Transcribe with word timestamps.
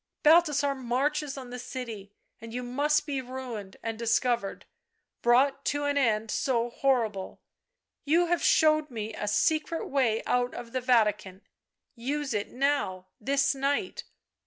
Balthasar 0.23 0.73
marches 0.73 1.37
on 1.37 1.51
the 1.51 1.59
city, 1.59 2.11
and 2.39 2.55
you 2.55 2.63
must 2.63 3.05
be 3.05 3.21
ruined 3.21 3.77
and 3.83 3.99
discovered— 3.99 4.65
brought 5.21 5.63
to 5.65 5.83
an 5.83 5.95
end 5.95 6.31
so 6.31 6.71
horrible. 6.71 7.39
You 8.03 8.25
have 8.25 8.41
showed 8.41 8.89
me 8.89 9.13
a 9.13 9.27
secret 9.27 9.85
way 9.85 10.23
out 10.25 10.55
of 10.55 10.71
the 10.71 10.81
Vatican, 10.81 11.43
use 11.93 12.33
it 12.33 12.49
now, 12.49 13.09
this 13.19 13.53
night. 13.53 14.05